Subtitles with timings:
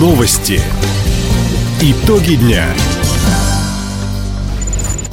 [0.00, 0.62] Новости.
[1.82, 2.64] Итоги дня.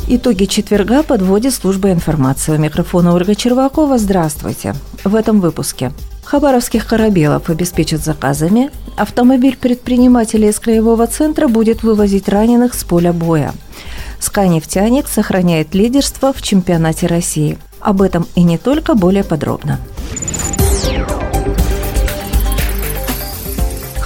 [0.08, 2.54] Итоги четверга подводит служба информации.
[2.54, 3.98] У микрофона Ольга Червакова.
[3.98, 4.76] Здравствуйте.
[5.04, 5.92] В этом выпуске.
[6.24, 8.70] Хабаровских корабелов обеспечат заказами.
[8.96, 13.52] Автомобиль предпринимателей из краевого центра будет вывозить раненых с поля боя.
[14.22, 17.58] Скай-нефтяник сохраняет лидерство в чемпионате России.
[17.82, 19.82] Об этом и не только, более подробно.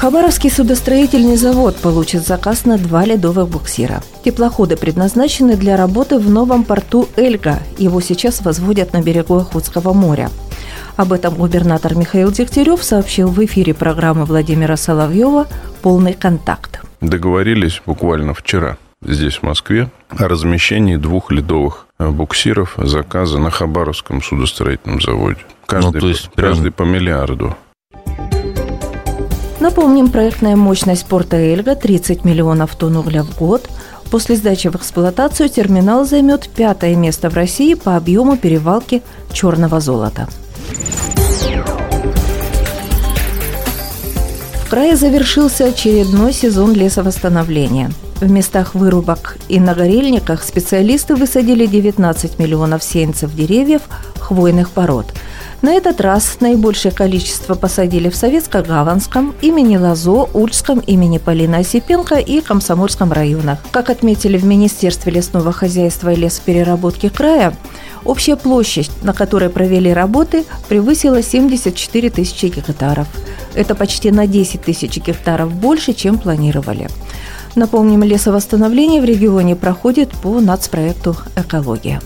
[0.01, 4.01] Хабаровский судостроительный завод получит заказ на два ледовых буксира.
[4.25, 7.59] Теплоходы предназначены для работы в новом порту Эльга.
[7.77, 10.31] Его сейчас возводят на берегу Охотского моря.
[10.95, 15.45] Об этом губернатор Михаил Дегтярев сообщил в эфире программы Владимира Соловьева
[15.83, 16.81] «Полный контакт».
[16.99, 24.99] Договорились буквально вчера здесь, в Москве, о размещении двух ледовых буксиров заказа на Хабаровском судостроительном
[24.99, 25.41] заводе.
[25.67, 26.73] Каждый, ну, то есть каждый прям...
[26.73, 27.55] по миллиарду.
[29.61, 33.69] Напомним, проектная мощность порта Эльга– 30 миллионов тонн угля в год.
[34.09, 40.27] После сдачи в эксплуатацию терминал займет пятое место в России по объему перевалки черного золота.
[44.65, 47.91] В крае завершился очередной сезон лесовосстановления.
[48.19, 53.83] В местах вырубок и на горельниках специалисты высадили 19 миллионов сеянцев деревьев
[54.17, 55.05] хвойных пород–
[55.61, 62.41] на этот раз наибольшее количество посадили в Советско-Гаванском, имени Лазо, Ульском, имени Полины Осипенко и
[62.41, 63.59] Комсомольском районах.
[63.71, 67.55] Как отметили в Министерстве лесного хозяйства и лесопереработки края,
[68.03, 73.07] общая площадь, на которой провели работы, превысила 74 тысячи гектаров.
[73.53, 76.89] Это почти на 10 тысяч гектаров больше, чем планировали.
[77.55, 82.01] Напомним, лесовосстановление в регионе проходит по нацпроекту «Экология».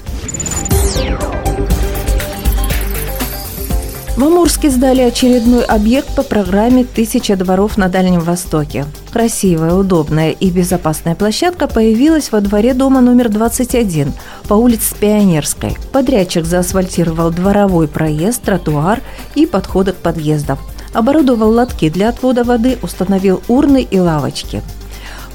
[4.15, 8.85] В Амурске сдали очередной объект по программе «Тысяча дворов на Дальнем Востоке».
[9.11, 14.13] Красивая, удобная и безопасная площадка появилась во дворе дома номер 21
[14.47, 15.75] по улице Пионерской.
[15.91, 19.01] Подрядчик заасфальтировал дворовой проезд, тротуар
[19.35, 20.59] и подходы к подъездам.
[20.93, 24.63] Оборудовал лотки для отвода воды, установил урны и лавочки.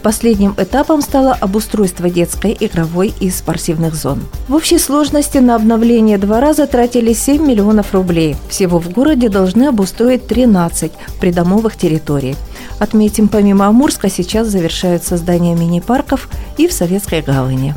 [0.03, 4.23] Последним этапом стало обустройство детской, игровой и спортивных зон.
[4.49, 8.37] В общей сложности на обновление двора затратили 7 миллионов рублей.
[8.49, 12.37] Всего в городе должны обустроить 13 придомовых территорий.
[12.79, 17.75] Отметим, помимо Амурска сейчас завершают создание мини-парков и в Советской гавани.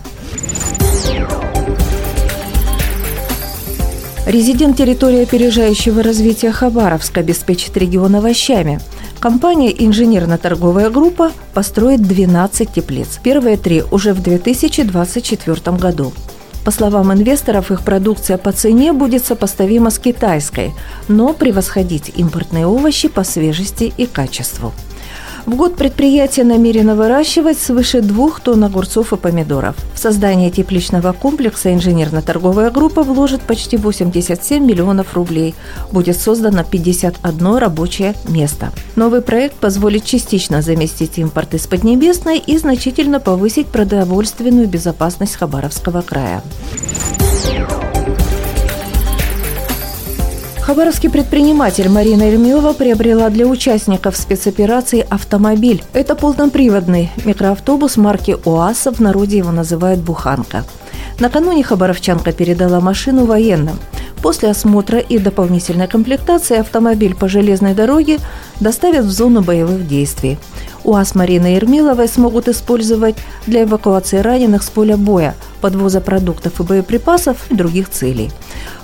[4.25, 8.79] Резидент территории опережающего развития Хабаровска обеспечит регион овощами–
[9.23, 13.21] Компания «Инженерно-торговая группа» построит 12 теплиц.
[13.23, 16.11] Первые три уже в 2024 году.
[16.65, 20.73] По словам инвесторов, их продукция по цене будет сопоставима с китайской,
[21.07, 24.73] но превосходить импортные овощи по свежести и качеству.
[25.45, 29.75] В год предприятие намерено выращивать свыше двух тонн огурцов и помидоров.
[29.93, 35.53] В создание тепличного комплекса инженерно-торговая группа вложит почти 87 миллионов рублей.
[35.91, 38.71] Будет создано 51 рабочее место.
[38.95, 46.41] Новый проект позволит частично заместить импорт из Поднебесной и значительно повысить продовольственную безопасность Хабаровского края.
[50.65, 55.83] Хабаровский предприниматель Марина Ермилова приобрела для участников спецоперации автомобиль.
[55.91, 60.63] Это полноприводный микроавтобус марки УАЗ, в народе его называют «Буханка».
[61.19, 63.77] Накануне хабаровчанка передала машину военным.
[64.21, 68.19] После осмотра и дополнительной комплектации автомобиль по железной дороге
[68.61, 70.37] доставят в зону боевых действий.
[70.85, 73.15] УАЗ Марины Ермиловой смогут использовать
[73.47, 78.31] для эвакуации раненых с поля боя, подвоза продуктов и боеприпасов и других целей.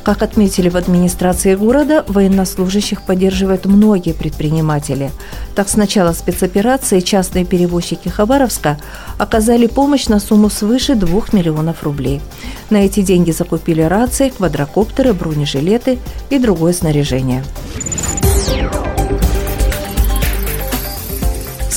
[0.01, 5.11] Как отметили в администрации города, военнослужащих поддерживают многие предприниматели.
[5.55, 8.77] Так, с начала спецоперации частные перевозчики Хабаровска
[9.17, 12.21] оказали помощь на сумму свыше 2 миллионов рублей.
[12.69, 17.43] На эти деньги закупили рации, квадрокоптеры, бронежилеты и другое снаряжение.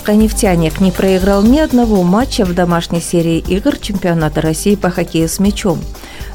[0.09, 5.39] «Нефтяник» не проиграл ни одного матча в домашней серии игр чемпионата России по хоккею с
[5.39, 5.79] мячом.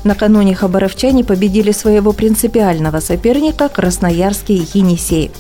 [0.04, 5.32] Накануне хабаровчане победили своего принципиального соперника Красноярский Енисей.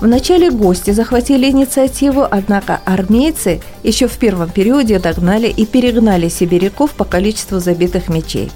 [0.00, 7.04] Начале гости захватили инициативу, однако армейцы еще в первом периоде догнали и перегнали сибиряков по
[7.04, 8.50] количеству забитых мячей.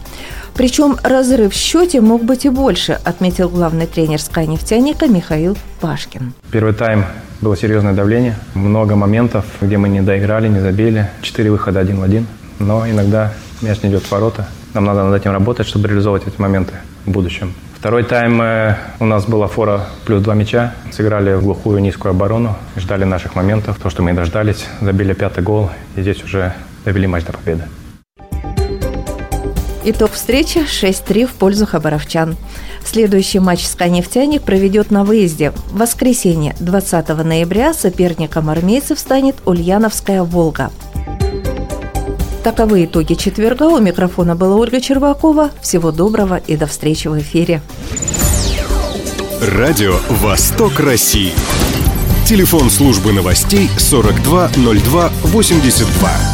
[0.55, 6.33] Причем разрыв в счете мог быть и больше, отметил главный тренер «Скайнефтяника» Михаил Пашкин.
[6.51, 7.05] Первый тайм
[7.45, 11.11] было серьезное давление, много моментов, где мы не доиграли, не забили.
[11.21, 12.27] Четыре выхода один в один,
[12.59, 14.49] но иногда мяч не идет в ворота.
[14.73, 16.73] Нам надо над этим работать, чтобы реализовать эти моменты
[17.05, 17.53] в будущем.
[17.79, 20.73] Второй тайм э, у нас была фора плюс два мяча.
[20.91, 23.79] Сыграли в глухую низкую оборону, ждали наших моментов.
[23.79, 25.71] То, что мы дождались, забили пятый гол.
[25.97, 26.55] И здесь уже
[26.87, 27.65] довели матч до победы.
[29.87, 32.37] Итог встречи 6-3 в пользу хабаровчан.
[32.85, 35.51] Следующий матч «Сканефтяник» проведет на выезде.
[35.51, 40.71] В воскресенье, 20 ноября, соперником армейцев станет Ульяновская «Волга».
[42.43, 43.65] Таковы итоги четверга.
[43.65, 45.51] У микрофона была Ольга Червакова.
[45.61, 47.61] Всего доброго и до встречи в эфире.
[49.41, 51.35] Радио «Восток России».
[52.27, 56.34] Телефон службы новостей 420282.